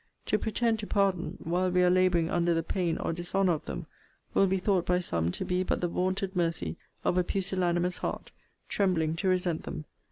[0.25, 3.85] To pretend to pardon, while we are labouring under the pain or dishonour of them,
[4.33, 8.31] will be thought by some to be but the vaunted mercy of a pusillanimous heart,
[8.67, 9.85] trembling to resent them.